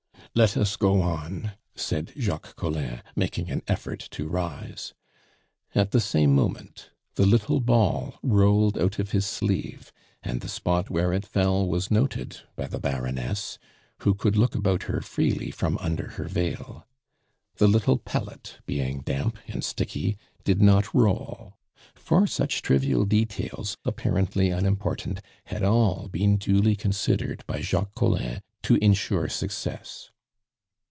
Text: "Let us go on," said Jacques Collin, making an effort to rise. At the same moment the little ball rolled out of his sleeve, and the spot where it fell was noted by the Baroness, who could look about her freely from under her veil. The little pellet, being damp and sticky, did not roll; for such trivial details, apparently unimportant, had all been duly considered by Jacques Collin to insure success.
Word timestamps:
"Let 0.33 0.55
us 0.55 0.77
go 0.77 1.01
on," 1.01 1.51
said 1.75 2.13
Jacques 2.17 2.55
Collin, 2.55 3.01
making 3.17 3.51
an 3.51 3.63
effort 3.67 3.99
to 4.11 4.29
rise. 4.29 4.93
At 5.75 5.91
the 5.91 5.99
same 5.99 6.33
moment 6.33 6.89
the 7.15 7.25
little 7.25 7.59
ball 7.59 8.17
rolled 8.23 8.77
out 8.77 8.97
of 8.97 9.11
his 9.11 9.25
sleeve, 9.25 9.91
and 10.23 10.39
the 10.39 10.47
spot 10.47 10.89
where 10.89 11.11
it 11.11 11.25
fell 11.25 11.67
was 11.67 11.91
noted 11.91 12.39
by 12.55 12.67
the 12.67 12.79
Baroness, 12.79 13.59
who 14.03 14.13
could 14.13 14.37
look 14.37 14.55
about 14.55 14.83
her 14.83 15.01
freely 15.01 15.51
from 15.51 15.77
under 15.79 16.11
her 16.11 16.29
veil. 16.29 16.87
The 17.57 17.67
little 17.67 17.97
pellet, 17.97 18.55
being 18.65 19.01
damp 19.01 19.37
and 19.49 19.61
sticky, 19.65 20.17
did 20.45 20.61
not 20.61 20.93
roll; 20.93 21.57
for 21.93 22.25
such 22.25 22.61
trivial 22.61 23.03
details, 23.03 23.75
apparently 23.83 24.49
unimportant, 24.49 25.19
had 25.47 25.61
all 25.63 26.07
been 26.07 26.37
duly 26.37 26.77
considered 26.77 27.43
by 27.47 27.59
Jacques 27.59 27.95
Collin 27.95 28.41
to 28.63 28.75
insure 28.75 29.27
success. 29.27 30.07